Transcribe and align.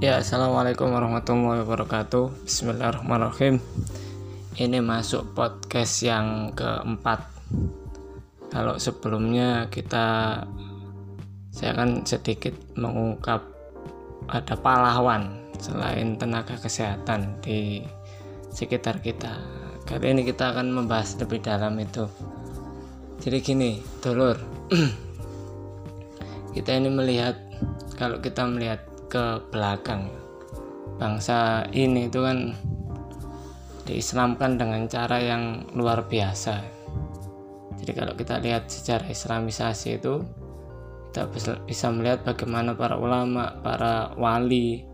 Ya, 0.00 0.16
assalamualaikum 0.16 0.96
warahmatullahi 0.96 1.60
wabarakatuh. 1.60 2.48
Bismillahirrahmanirrahim. 2.48 3.60
Ini 4.56 4.80
masuk 4.80 5.36
podcast 5.36 6.00
yang 6.00 6.56
keempat. 6.56 7.20
Kalau 8.48 8.80
sebelumnya 8.80 9.68
kita, 9.68 10.40
saya 11.52 11.76
akan 11.76 12.08
sedikit 12.08 12.56
mengungkap 12.80 13.44
ada 14.32 14.56
pahlawan 14.56 15.36
selain 15.60 16.16
tenaga 16.16 16.56
kesehatan 16.56 17.36
di 17.44 17.84
sekitar 18.56 19.04
kita. 19.04 19.36
Kali 19.84 20.16
ini 20.16 20.24
kita 20.24 20.56
akan 20.56 20.80
membahas 20.80 21.20
lebih 21.20 21.44
dalam 21.44 21.76
itu. 21.76 22.08
Jadi 23.20 23.36
gini, 23.44 23.84
dulur. 24.00 24.40
kita 26.56 26.72
ini 26.72 26.88
melihat 26.88 27.36
kalau 28.00 28.16
kita 28.24 28.48
melihat 28.48 28.89
ke 29.10 29.42
belakang. 29.50 30.06
Bangsa 31.02 31.66
ini 31.74 32.06
itu 32.06 32.22
kan 32.22 32.54
diislamkan 33.84 34.54
dengan 34.54 34.86
cara 34.86 35.18
yang 35.18 35.66
luar 35.74 36.06
biasa. 36.06 36.62
Jadi 37.82 37.92
kalau 37.96 38.14
kita 38.14 38.38
lihat 38.38 38.70
sejarah 38.70 39.10
islamisasi 39.10 39.98
itu 39.98 40.22
kita 41.10 41.26
bisa 41.66 41.90
melihat 41.90 42.22
bagaimana 42.22 42.70
para 42.78 42.94
ulama 42.94 43.58
para 43.66 44.14
wali 44.14 44.86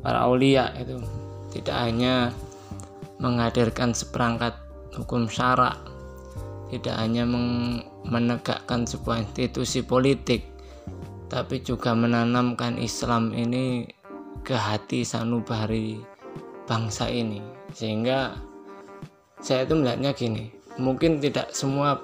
para 0.00 0.24
aulia 0.24 0.72
itu 0.80 0.96
tidak 1.52 1.76
hanya 1.76 2.32
menghadirkan 3.20 3.92
seperangkat 3.92 4.56
hukum 4.96 5.28
syara 5.28 5.76
tidak 6.70 6.96
hanya 6.96 7.26
menegakkan 8.06 8.86
sebuah 8.88 9.26
institusi 9.26 9.84
politik 9.84 10.49
tapi 11.30 11.62
juga 11.62 11.94
menanamkan 11.94 12.76
Islam 12.76 13.30
ini 13.30 13.86
ke 14.42 14.52
hati 14.58 15.06
sanubari 15.06 16.02
bangsa 16.66 17.06
ini. 17.06 17.38
Sehingga 17.70 18.34
saya 19.40 19.64
itu 19.64 19.72
melihatnya 19.72 20.12
gini 20.12 20.52
mungkin 20.76 21.18
tidak 21.18 21.48
semua 21.56 21.96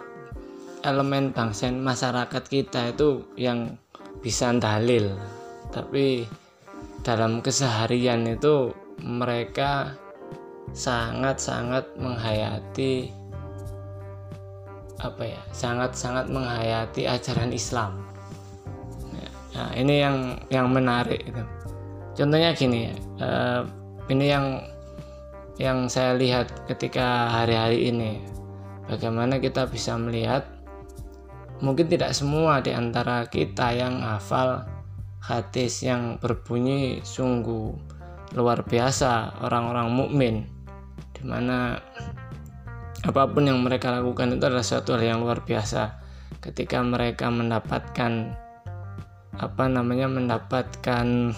elemen 0.81 1.37
bangsa 1.37 1.69
masyarakat 1.69 2.45
kita 2.48 2.97
itu 2.97 3.25
yang 3.37 3.77
bisa 4.25 4.53
dalil 4.56 5.12
tapi 5.69 6.25
dalam 7.05 7.45
keseharian 7.45 8.25
itu 8.25 8.72
mereka 9.05 9.93
sangat-sangat 10.72 11.84
menghayati 12.00 13.12
apa 14.97 15.22
ya 15.28 15.43
sangat-sangat 15.53 16.33
menghayati 16.33 17.05
ajaran 17.05 17.53
Islam 17.53 18.06
Nah, 19.57 19.73
ini 19.73 20.05
yang 20.05 20.37
yang 20.53 20.69
menarik 20.69 21.25
itu. 21.25 21.41
Contohnya 22.12 22.53
gini 22.53 22.93
uh, 23.17 23.65
ini 24.12 24.29
yang 24.29 24.61
yang 25.57 25.89
saya 25.89 26.12
lihat 26.12 26.53
ketika 26.69 27.33
hari-hari 27.33 27.89
ini, 27.89 28.21
bagaimana 28.84 29.41
kita 29.41 29.65
bisa 29.65 29.97
melihat 29.97 30.45
mungkin 31.65 31.89
tidak 31.89 32.12
semua 32.12 32.61
di 32.61 32.77
antara 32.77 33.25
kita 33.25 33.73
yang 33.73 34.05
hafal 34.05 34.69
hadis 35.25 35.81
yang 35.81 36.21
berbunyi 36.21 37.01
sungguh 37.01 37.73
luar 38.37 38.61
biasa 38.61 39.41
orang-orang 39.41 39.89
mukmin. 39.89 40.37
Di 41.17 41.25
mana 41.25 41.81
apa 43.09 43.23
pun 43.25 43.49
yang 43.49 43.65
mereka 43.65 43.89
lakukan 43.89 44.37
itu 44.37 44.45
adalah 44.45 44.67
suatu 44.67 44.93
hal 44.93 45.17
yang 45.17 45.25
luar 45.25 45.41
biasa. 45.41 46.05
Ketika 46.45 46.84
mereka 46.84 47.33
mendapatkan 47.33 48.37
apa 49.37 49.69
namanya 49.69 50.09
mendapatkan 50.09 51.37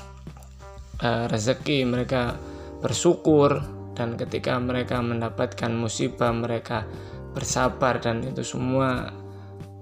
uh, 1.03 1.25
rezeki 1.31 1.87
mereka 1.87 2.39
bersyukur 2.78 3.59
dan 3.99 4.15
ketika 4.15 4.55
mereka 4.62 5.03
mendapatkan 5.03 5.75
musibah 5.75 6.31
mereka 6.31 6.87
bersabar 7.34 7.99
dan 7.99 8.22
itu 8.22 8.47
semua 8.47 9.11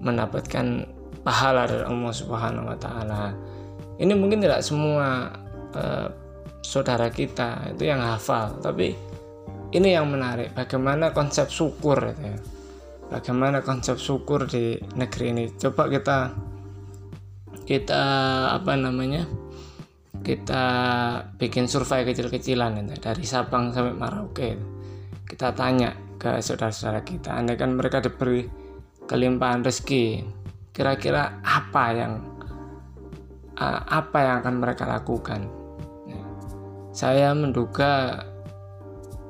mendapatkan 0.01 0.89
pahala 1.21 1.69
dari 1.69 1.85
Allah 1.85 2.13
Subhanahu 2.13 2.69
wa 2.69 2.77
taala. 2.77 3.33
Ini 3.97 4.13
mungkin 4.13 4.41
tidak 4.41 4.61
semua 4.61 5.33
uh, 5.73 6.07
saudara 6.61 7.09
kita 7.09 7.73
itu 7.73 7.89
yang 7.89 8.01
hafal, 8.01 8.57
tapi 8.61 8.93
ini 9.73 9.93
yang 9.93 10.07
menarik 10.07 10.53
bagaimana 10.53 11.11
konsep 11.11 11.49
syukur 11.49 11.97
itu 12.13 12.23
ya. 12.23 12.39
Bagaimana 13.07 13.63
konsep 13.63 13.95
syukur 14.03 14.51
di 14.51 14.75
negeri 14.99 15.31
ini. 15.31 15.43
Coba 15.55 15.87
kita 15.87 16.27
kita 17.67 18.03
apa 18.55 18.79
namanya 18.79 19.27
kita 20.23 20.63
bikin 21.35 21.67
survei 21.67 22.07
kecil-kecilan 22.07 22.79
ya, 22.79 22.95
dari 22.95 23.27
Sabang 23.27 23.75
sampai 23.75 23.91
Merauke 23.91 24.49
kita 25.27 25.51
tanya 25.51 25.91
ke 26.15 26.39
saudara-saudara 26.39 27.03
kita 27.03 27.35
andai 27.35 27.59
kan 27.59 27.75
mereka 27.75 27.99
diberi 27.99 28.47
kelimpahan 29.03 29.67
rezeki 29.67 30.23
kira-kira 30.71 31.43
apa 31.43 31.85
yang 31.91 32.13
uh, 33.59 33.81
apa 33.83 34.17
yang 34.23 34.35
akan 34.41 34.55
mereka 34.63 34.87
lakukan? 34.87 35.51
Ya. 36.07 36.21
saya 36.95 37.35
menduga 37.35 38.23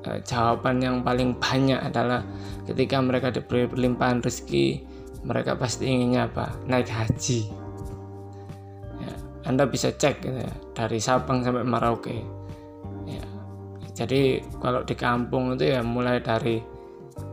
uh, 0.06 0.20
jawaban 0.22 0.78
yang 0.78 1.02
paling 1.02 1.34
banyak 1.42 1.82
adalah 1.82 2.22
ketika 2.70 3.02
mereka 3.02 3.34
diberi 3.34 3.66
kelimpahan 3.66 4.22
rezeki 4.22 4.86
mereka 5.26 5.58
pasti 5.58 5.90
inginnya 5.90 6.30
apa? 6.30 6.54
Naik 6.70 6.94
haji 6.94 7.67
anda 9.48 9.64
bisa 9.64 9.96
cek 9.96 10.20
gitu 10.20 10.40
ya, 10.44 10.54
dari 10.76 11.00
Sabang 11.00 11.40
sampai 11.42 11.64
Merauke. 11.64 12.20
Ya. 13.08 13.24
Jadi 13.96 14.44
kalau 14.60 14.84
di 14.84 14.94
kampung 14.94 15.56
itu 15.56 15.72
ya 15.72 15.82
mulai 15.82 16.20
dari 16.20 16.60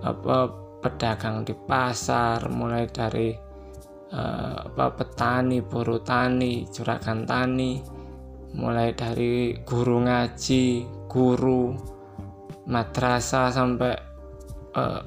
apa 0.07 0.49
pedagang 0.79 1.43
di 1.43 1.53
pasar, 1.53 2.47
mulai 2.49 2.87
dari 2.87 3.35
uh, 4.15 4.57
apa 4.63 4.95
petani, 4.95 5.59
buruh 5.59 6.01
tani, 6.07 6.65
juragan 6.71 7.27
tani, 7.27 7.83
mulai 8.55 8.95
dari 8.95 9.59
guru 9.67 10.07
ngaji, 10.07 10.87
guru 11.11 11.75
madrasah 12.71 13.53
sampai 13.53 13.93
uh, 14.79 15.03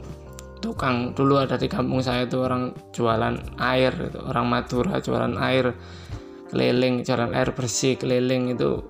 tukang 0.60 1.14
dulu 1.14 1.42
ada 1.42 1.56
di 1.56 1.70
kampung 1.70 2.02
saya 2.02 2.26
itu 2.26 2.42
orang 2.42 2.74
jualan 2.94 3.38
air 3.62 3.94
itu 3.94 4.20
orang 4.22 4.46
Madura 4.50 4.98
jualan 5.02 5.38
air 5.38 5.74
keliling 6.50 7.04
jalan 7.04 7.36
air 7.36 7.52
bersih 7.52 8.00
keliling 8.00 8.56
itu 8.56 8.84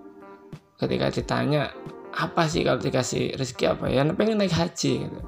ketika 0.77 1.09
ditanya 1.09 1.73
apa 2.13 2.49
sih 2.49 2.65
kalau 2.65 2.81
dikasih 2.81 3.37
rezeki 3.37 3.65
apa? 3.77 3.85
Ya 3.89 4.05
pengen 4.09 4.41
naik 4.41 4.53
haji 4.53 5.05
gitu. 5.05 5.21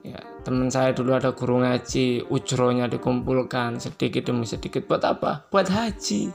ya 0.00 0.20
teman 0.44 0.72
saya 0.72 0.96
dulu 0.96 1.12
ada 1.12 1.36
guru 1.36 1.60
ngaji 1.60 2.24
ujronya 2.28 2.88
dikumpulkan 2.88 3.80
sedikit 3.80 4.28
demi 4.28 4.44
sedikit. 4.44 4.84
Buat 4.84 5.02
apa? 5.04 5.48
Buat 5.48 5.68
haji. 5.68 6.32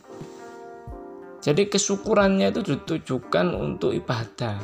Jadi 1.45 1.61
kesyukurannya 1.69 2.49
itu 2.49 2.61
ditujukan 2.65 3.53
untuk 3.53 3.93
ibadah. 3.93 4.57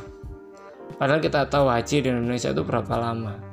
Padahal 0.97 1.21
kita 1.21 1.45
tahu 1.45 1.69
haji 1.69 2.01
di 2.01 2.09
Indonesia 2.09 2.49
itu 2.49 2.61
berapa 2.65 2.93
lama 2.97 3.50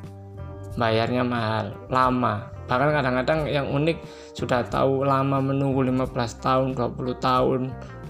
bayarnya 0.77 1.25
mahal 1.25 1.73
lama. 1.89 2.51
Bahkan 2.69 2.91
kadang-kadang 2.93 3.49
yang 3.49 3.73
unik 3.73 3.97
sudah 4.37 4.61
tahu 4.69 5.07
lama 5.07 5.41
menunggu 5.41 5.81
15 5.81 6.13
tahun 6.45 6.77
20 6.77 7.17
tahun. 7.17 7.61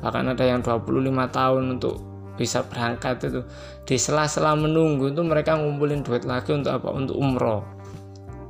Bahkan 0.02 0.24
ada 0.34 0.44
yang 0.44 0.60
25 0.66 0.82
tahun 1.30 1.62
untuk 1.78 2.02
bisa 2.34 2.66
berangkat 2.66 3.22
itu. 3.22 3.42
Di 3.86 3.96
sela-sela 3.98 4.58
menunggu 4.58 5.14
itu 5.14 5.22
mereka 5.22 5.54
ngumpulin 5.54 6.02
duit 6.02 6.26
lagi 6.26 6.54
untuk 6.54 6.74
apa? 6.74 6.90
Untuk 6.90 7.14
umroh. 7.14 7.62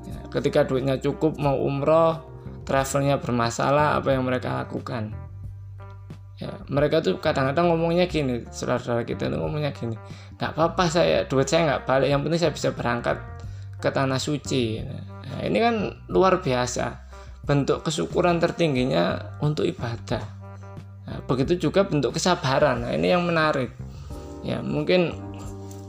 Ya, 0.08 0.20
ketika 0.32 0.64
duitnya 0.64 0.96
cukup 0.96 1.36
mau 1.36 1.56
umroh 1.60 2.24
travelnya 2.64 3.20
bermasalah 3.20 4.00
apa 4.00 4.12
yang 4.16 4.24
mereka 4.24 4.64
lakukan? 4.64 5.12
Ya 6.38 6.54
mereka 6.70 7.02
tuh 7.02 7.18
kadang-kadang 7.18 7.74
ngomongnya 7.74 8.06
gini 8.06 8.46
saudara-saudara 8.54 9.02
kita 9.02 9.26
itu 9.26 9.36
ngomongnya 9.42 9.74
gini 9.74 9.98
nggak 10.38 10.54
apa-apa 10.54 10.86
saya 10.86 11.26
duit 11.26 11.50
saya 11.50 11.66
nggak 11.66 11.82
balik 11.82 12.14
yang 12.14 12.22
penting 12.22 12.38
saya 12.38 12.54
bisa 12.54 12.70
berangkat 12.70 13.18
ke 13.78 13.88
tanah 13.88 14.18
suci. 14.18 14.82
Nah, 14.82 15.40
ini 15.46 15.58
kan 15.62 15.74
luar 16.10 16.42
biasa. 16.42 17.06
Bentuk 17.48 17.86
kesyukuran 17.86 18.42
tertingginya 18.42 19.38
untuk 19.40 19.64
ibadah. 19.64 20.20
Nah, 21.08 21.18
begitu 21.24 21.70
juga 21.70 21.88
bentuk 21.88 22.18
kesabaran. 22.18 22.84
Nah, 22.84 22.92
ini 22.92 23.08
yang 23.08 23.24
menarik. 23.24 23.72
Ya 24.44 24.60
mungkin 24.60 25.16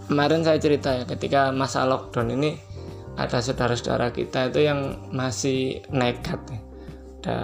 kemarin 0.10 0.42
saya 0.42 0.58
cerita 0.58 0.96
ya 0.96 1.04
ketika 1.06 1.54
masa 1.54 1.86
lockdown 1.86 2.34
ini 2.34 2.58
ada 3.20 3.44
saudara-saudara 3.44 4.16
kita 4.16 4.50
itu 4.50 4.66
yang 4.66 4.96
masih 5.12 5.84
nekat 5.92 6.40
ya. 6.50 6.60
ada 7.20 7.38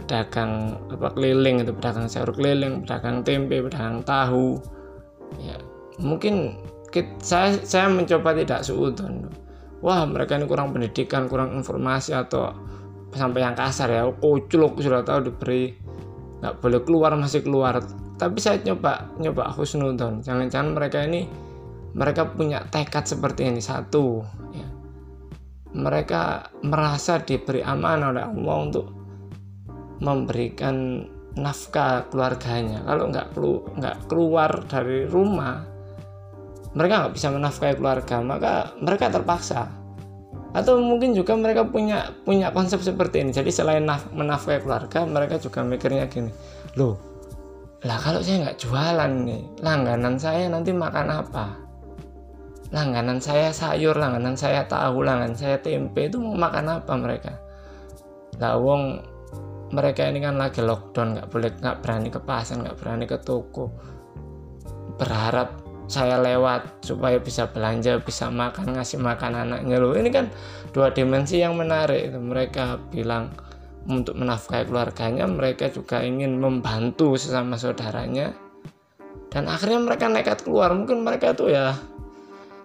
pedagang 0.00 0.80
apa 0.88 1.12
keliling 1.12 1.60
itu 1.60 1.72
pedagang 1.76 2.08
sayur 2.08 2.32
keliling 2.32 2.82
pedagang 2.84 3.20
tempe 3.20 3.60
pedagang 3.60 4.00
tahu. 4.08 4.56
Ya 5.40 5.60
mungkin 6.00 6.56
kita, 6.88 7.12
saya 7.20 7.48
saya 7.60 7.86
mencoba 7.92 8.32
tidak 8.32 8.64
suudon 8.64 9.28
wah 9.86 10.02
mereka 10.02 10.34
ini 10.34 10.50
kurang 10.50 10.74
pendidikan 10.74 11.30
kurang 11.30 11.54
informasi 11.54 12.10
atau 12.10 12.50
sampai 13.14 13.46
yang 13.46 13.54
kasar 13.54 13.86
ya. 13.86 14.02
Kuculuk 14.10 14.82
sudah 14.82 15.06
tahu 15.06 15.30
diberi. 15.30 15.70
Nggak 16.42 16.54
boleh 16.58 16.80
keluar 16.82 17.14
masih 17.14 17.46
keluar. 17.46 17.78
Tapi 18.18 18.38
saya 18.42 18.58
nyoba 18.66 19.14
nyoba 19.22 19.54
husnudon 19.54 20.26
jangan-jangan 20.26 20.74
mereka 20.74 21.04
ini 21.06 21.30
mereka 21.94 22.26
punya 22.26 22.66
tekad 22.66 23.06
seperti 23.06 23.46
ini. 23.46 23.62
Satu 23.62 24.26
ya. 24.50 24.66
Mereka 25.76 26.50
merasa 26.66 27.22
diberi 27.22 27.62
amanah 27.62 28.10
oleh 28.10 28.24
Allah 28.26 28.56
untuk 28.58 28.86
memberikan 30.02 31.06
nafkah 31.38 32.10
keluarganya. 32.10 32.82
Kalau 32.82 33.04
nggak 33.14 33.26
kelu 33.38 33.54
nggak 33.78 33.96
keluar 34.10 34.50
dari 34.66 35.06
rumah 35.06 35.75
mereka 36.76 37.08
nggak 37.08 37.14
bisa 37.16 37.28
menafkahi 37.32 37.74
keluarga 37.80 38.16
maka 38.20 38.52
mereka 38.78 39.08
terpaksa. 39.08 39.72
Atau 40.52 40.80
mungkin 40.80 41.12
juga 41.12 41.36
mereka 41.36 41.68
punya 41.68 42.12
punya 42.24 42.48
konsep 42.52 42.80
seperti 42.80 43.24
ini. 43.24 43.32
Jadi 43.32 43.50
selain 43.52 43.84
naf 43.84 44.08
menafkahi 44.12 44.60
keluarga 44.64 45.04
mereka 45.08 45.40
juga 45.40 45.64
mikirnya 45.64 46.08
gini 46.08 46.30
loh 46.76 47.16
lah 47.84 48.00
kalau 48.00 48.24
saya 48.24 48.48
nggak 48.48 48.58
jualan 48.58 49.12
nih 49.28 49.42
langganan 49.60 50.16
saya 50.16 50.48
nanti 50.48 50.72
makan 50.72 51.12
apa? 51.12 51.54
Langganan 52.72 53.20
saya 53.20 53.52
sayur 53.54 53.94
langganan 53.94 54.32
saya 54.32 54.64
tahu 54.64 55.04
langganan 55.04 55.36
saya 55.36 55.60
tempe 55.60 56.08
itu 56.08 56.16
mau 56.16 56.34
makan 56.34 56.82
apa 56.82 56.92
mereka? 56.96 57.32
Lah 58.40 58.56
wong 58.56 59.04
mereka 59.76 60.08
ini 60.08 60.24
kan 60.24 60.34
lagi 60.34 60.64
lockdown 60.64 61.20
nggak 61.20 61.28
boleh 61.28 61.50
nggak 61.62 61.78
berani 61.84 62.08
ke 62.08 62.20
pasar 62.24 62.64
nggak 62.64 62.76
berani 62.80 63.04
ke 63.04 63.18
toko. 63.20 63.68
Berharap 64.96 65.65
saya 65.86 66.18
lewat 66.18 66.82
supaya 66.82 67.22
bisa 67.22 67.46
belanja 67.46 68.02
bisa 68.02 68.26
makan 68.26 68.74
ngasih 68.74 68.98
makan 68.98 69.32
anaknya. 69.46 69.78
Loh 69.78 69.94
ini 69.94 70.10
kan 70.10 70.30
dua 70.74 70.90
dimensi 70.90 71.38
yang 71.38 71.54
menarik 71.54 72.10
mereka 72.18 72.78
bilang 72.90 73.30
untuk 73.86 74.18
menafkahi 74.18 74.66
keluarganya 74.66 75.30
mereka 75.30 75.70
juga 75.70 76.02
ingin 76.02 76.42
membantu 76.42 77.14
sesama 77.14 77.54
saudaranya. 77.54 78.34
Dan 79.30 79.46
akhirnya 79.46 79.78
mereka 79.78 80.10
nekat 80.10 80.42
keluar. 80.42 80.74
Mungkin 80.74 81.06
mereka 81.06 81.34
tuh 81.38 81.54
ya 81.54 81.78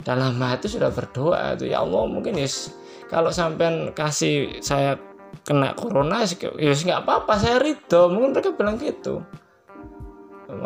dalam 0.01 0.33
hati 0.41 0.65
sudah 0.65 0.89
berdoa 0.89 1.53
tuh 1.53 1.69
ya 1.69 1.85
Allah 1.85 2.09
mungkin 2.09 2.33
yes 2.33 2.73
kalau 3.05 3.29
sampai 3.29 3.93
kasih 3.93 4.57
saya 4.65 4.97
kena 5.45 5.77
corona 5.77 6.25
ya 6.25 6.73
nggak 6.73 7.05
apa-apa 7.05 7.33
saya 7.37 7.61
ridho. 7.61 8.09
Mungkin 8.09 8.33
mereka 8.33 8.49
bilang 8.57 8.81
gitu 8.81 9.21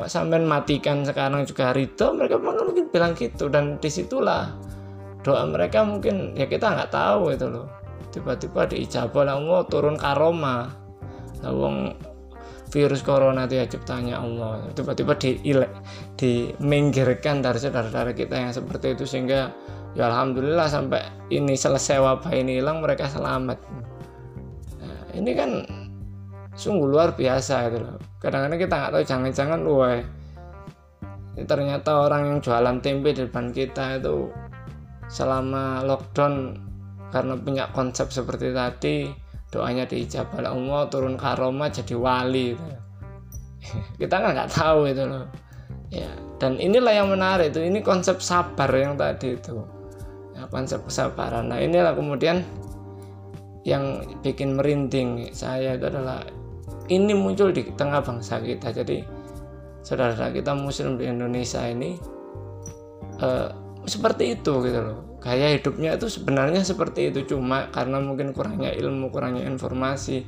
sampai 0.10 0.42
matikan 0.42 1.06
sekarang 1.06 1.46
juga 1.46 1.70
ridho 1.74 2.18
mereka 2.18 2.42
mungkin 2.42 2.90
bilang 2.90 3.14
gitu. 3.14 3.50
Dan 3.50 3.78
di 3.78 3.90
situlah 3.90 4.50
doa 5.22 5.46
mereka 5.46 5.86
mungkin 5.86 6.34
ya 6.34 6.50
kita 6.50 6.74
nggak 6.74 6.92
tahu 6.94 7.34
itu 7.34 7.46
loh. 7.50 7.70
Tiba-tiba 8.10 8.66
diijabah 8.70 9.24
lah 9.28 9.36
Allah 9.38 9.62
turun 9.68 9.96
karoma. 10.00 10.72
Lawang 11.44 11.94
virus 12.74 13.06
corona 13.06 13.46
itu 13.46 13.62
ya 13.62 13.66
ciptanya 13.70 14.20
Allah. 14.20 14.66
Tiba-tiba 14.74 15.14
di 15.16 15.38
diminggirkan 16.16 17.44
dari 17.44 17.60
saudara-saudara 17.60 18.12
kita 18.16 18.36
yang 18.36 18.52
seperti 18.56 18.96
itu 18.98 19.04
sehingga 19.06 19.54
ya 19.96 20.12
alhamdulillah 20.12 20.68
sampai 20.68 21.04
ini 21.32 21.56
selesai 21.56 22.00
wabah 22.02 22.32
ini 22.36 22.60
hilang 22.60 22.84
mereka 22.84 23.08
selamat. 23.08 23.60
Ini 25.16 25.32
kan 25.32 25.52
sungguh 26.56 26.88
luar 26.88 27.14
biasa 27.14 27.70
gitu 27.70 27.84
loh. 27.84 28.00
Kadang-kadang 28.24 28.60
kita 28.60 28.74
nggak 28.76 28.92
tahu 28.96 29.04
jangan-jangan 29.04 29.62
wah 29.68 30.00
ternyata 31.36 31.92
orang 32.08 32.32
yang 32.32 32.38
jualan 32.40 32.80
tempe 32.80 33.12
di 33.12 33.28
depan 33.28 33.52
kita 33.52 34.00
itu 34.00 34.32
selama 35.12 35.84
lockdown 35.84 36.56
karena 37.12 37.36
punya 37.36 37.68
konsep 37.76 38.08
seperti 38.08 38.56
tadi 38.56 39.12
doanya 39.52 39.84
diijabah 39.84 40.48
Allah 40.48 40.88
turun 40.88 41.20
karoma 41.20 41.68
jadi 41.68 41.96
wali 41.96 42.56
gitu. 42.56 42.76
kita 44.02 44.16
kan 44.16 44.32
nggak 44.32 44.52
tahu 44.52 44.88
itu 44.88 45.04
loh. 45.04 45.28
Ya 45.92 46.12
dan 46.40 46.60
inilah 46.60 46.92
yang 46.92 47.08
menarik 47.12 47.56
itu 47.56 47.64
ini 47.64 47.80
konsep 47.80 48.20
sabar 48.20 48.68
yang 48.72 49.00
tadi 49.00 49.36
itu. 49.36 49.60
Ya, 50.36 50.44
konsep 50.52 50.84
kesabaran. 50.84 51.48
Nah 51.48 51.64
inilah 51.64 51.96
kemudian 51.96 52.44
yang 53.64 54.04
bikin 54.20 54.60
merinding 54.60 55.32
saya 55.32 55.80
itu 55.80 55.88
adalah 55.88 56.22
ini 56.90 57.14
muncul 57.18 57.50
di 57.50 57.66
tengah 57.74 58.02
bangsa 58.02 58.42
kita. 58.42 58.70
Jadi 58.72 59.02
saudara 59.82 60.30
kita 60.30 60.54
muslim 60.54 60.98
di 60.98 61.10
Indonesia 61.10 61.62
ini 61.66 61.98
uh, 63.22 63.50
seperti 63.86 64.38
itu 64.38 64.54
gitu 64.66 64.80
loh. 64.82 65.00
Gaya 65.22 65.58
hidupnya 65.58 65.98
itu 65.98 66.06
sebenarnya 66.10 66.62
seperti 66.62 67.10
itu. 67.10 67.36
Cuma 67.36 67.70
karena 67.74 67.98
mungkin 67.98 68.34
kurangnya 68.34 68.74
ilmu 68.74 69.10
kurangnya 69.10 69.46
informasi 69.50 70.26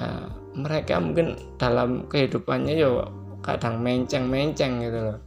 uh, 0.00 0.28
mereka 0.56 1.00
mungkin 1.00 1.38
dalam 1.56 2.04
kehidupannya 2.08 2.74
yo 2.76 3.08
kadang 3.40 3.80
menceng-menceng 3.80 4.84
gitu 4.84 5.00
loh. 5.12 5.18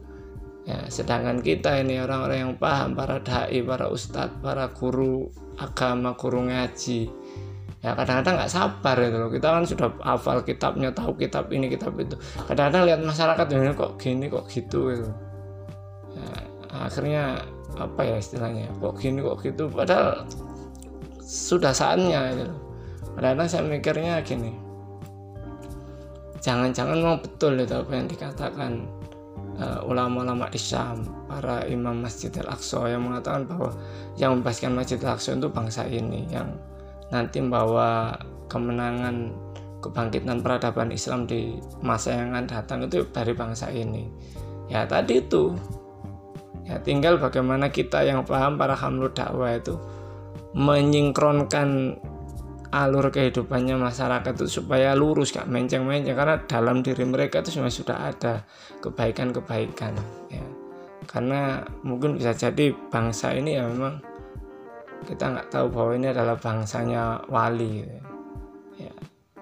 Ya 0.63 0.88
sedangkan 0.88 1.44
kita 1.44 1.83
ini 1.83 2.00
orang-orang 2.00 2.39
yang 2.39 2.53
paham 2.55 2.95
para 2.95 3.19
dai 3.19 3.59
para 3.67 3.91
ustadz 3.91 4.39
para 4.39 4.71
guru 4.71 5.27
agama 5.59 6.15
guru 6.15 6.47
ngaji 6.47 7.11
ya 7.83 7.91
kadang-kadang 7.94 8.39
nggak 8.39 8.51
sabar 8.51 8.95
itu 9.03 9.18
loh. 9.19 9.30
Kita 9.30 9.47
kan 9.59 9.63
sudah 9.68 9.89
hafal 10.01 10.39
kitabnya 10.47 10.89
tahu 10.95 11.19
kitab 11.19 11.51
ini 11.51 11.68
kitab 11.68 11.94
itu. 12.00 12.15
Kadang-kadang 12.47 12.88
lihat 12.88 13.00
masyarakat 13.03 13.45
ini 13.51 13.75
kok 13.75 13.91
gini 14.00 14.25
kok 14.31 14.47
gitu? 14.47 14.95
gitu. 14.95 15.12
Ya, 16.15 16.27
akhirnya 16.88 17.24
apa 17.75 18.01
ya 18.07 18.15
istilahnya? 18.18 18.71
Kok 18.80 18.95
gini 18.95 19.19
kok 19.19 19.44
gitu? 19.44 19.68
Padahal 19.68 20.24
sudah 21.33 21.71
saatnya 21.71 22.30
gitu 22.35 22.53
kadang-kadang 23.15 23.50
saya 23.50 23.63
mikirnya 23.65 24.15
gini 24.21 24.53
jangan-jangan 26.44 27.00
memang 27.00 27.19
betul 27.24 27.56
itu 27.56 27.74
apa 27.74 27.91
yang 27.95 28.07
dikatakan 28.12 28.71
uh, 29.57 29.79
ulama-ulama 29.88 30.51
di 30.51 30.59
Syam 30.59 31.07
para 31.25 31.63
imam 31.65 32.03
Masjid 32.03 32.29
Al-Aqsa 32.36 32.91
yang 32.91 33.07
mengatakan 33.07 33.47
bahwa 33.47 33.71
yang 34.19 34.38
membebaskan 34.38 34.75
Masjid 34.75 35.00
Al-Aqsa 35.00 35.39
itu 35.39 35.47
bangsa 35.47 35.88
ini 35.88 36.27
yang 36.27 36.51
nanti 37.13 37.38
membawa 37.38 38.18
kemenangan 38.50 39.31
kebangkitan 39.83 40.42
peradaban 40.42 40.89
Islam 40.89 41.30
di 41.30 41.60
masa 41.86 42.18
yang 42.18 42.33
akan 42.33 42.45
datang 42.50 42.80
itu 42.88 43.06
dari 43.13 43.38
bangsa 43.38 43.69
ini. 43.69 44.10
Ya 44.71 44.89
tadi 44.89 45.21
itu. 45.21 45.54
Ya 46.63 46.80
tinggal 46.80 47.19
bagaimana 47.19 47.69
kita 47.69 48.07
yang 48.07 48.24
paham 48.24 48.56
para 48.56 48.74
hamlu 48.74 49.12
dakwah 49.12 49.51
itu 49.51 49.75
menyingkronkan 50.56 52.00
alur 52.74 53.13
kehidupannya 53.13 53.77
masyarakat 53.77 54.33
itu 54.33 54.63
supaya 54.63 54.98
lurus 54.98 55.29
gak 55.29 55.46
menceng-menceng 55.46 56.17
karena 56.17 56.41
dalam 56.50 56.82
diri 56.82 57.05
mereka 57.05 57.46
itu 57.46 57.53
semua 57.53 57.70
sudah 57.70 58.10
ada 58.10 58.48
kebaikan-kebaikan 58.82 59.93
ya. 60.32 60.41
Karena 61.05 61.62
mungkin 61.86 62.17
bisa 62.17 62.34
jadi 62.34 62.74
bangsa 62.89 63.36
ini 63.36 63.60
ya 63.60 63.70
memang 63.70 64.01
kita 65.03 65.25
nggak 65.36 65.50
tahu 65.51 65.67
bahwa 65.69 65.91
ini 66.00 66.07
adalah 66.10 66.36
bangsanya 66.39 67.22
wali 67.27 67.83
ya 68.79 68.93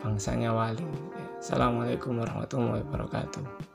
bangsanya 0.02 0.50
wali 0.52 0.84
ya. 0.84 1.26
Assalamualaikum 1.42 2.22
warahmatullahi 2.22 2.82
wabarakatuh 2.86 3.71